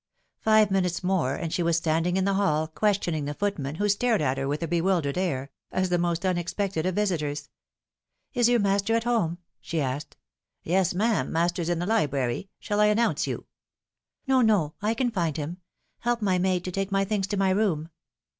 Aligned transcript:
Five 0.39 0.71
minutes 0.71 1.03
more 1.03 1.35
and 1.35 1.53
she 1.53 1.61
was 1.61 1.77
standing 1.77 2.17
in 2.17 2.25
the 2.25 2.33
hall, 2.33 2.67
ques 2.67 2.97
tioning 2.97 3.25
the 3.27 3.35
footman, 3.35 3.75
who 3.75 3.87
stared 3.87 4.19
at 4.19 4.39
her 4.39 4.47
with 4.47 4.63
a 4.63 4.67
bewildered 4.67 5.15
air, 5.15 5.51
as 5.71 5.89
the 5.89 5.99
most 5.99 6.25
unexpected 6.25 6.87
of 6.87 6.95
visitors." 6.95 7.49
Is 8.33 8.49
your 8.49 8.59
master 8.59 8.95
at 8.95 9.03
home?" 9.03 9.37
she 9.61 9.79
asked. 9.79 10.17
"Yes, 10.63 10.95
ma'am, 10.95 11.31
master's 11.31 11.69
in 11.69 11.77
the 11.77 11.85
library. 11.85 12.49
Shall 12.57 12.79
I 12.79 12.87
announce 12.87 13.27
you 13.27 13.45
?""No, 14.27 14.41
no 14.41 14.73
I 14.81 14.95
can 14.95 15.11
find 15.11 15.37
him. 15.37 15.57
Help 15.99 16.23
my 16.23 16.39
maid 16.39 16.65
to 16.65 16.71
take 16.71 16.91
my 16.91 17.05
things 17.05 17.27
to 17.27 17.37
my 17.37 17.51
room." 17.51 17.89